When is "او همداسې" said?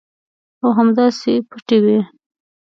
0.61-1.31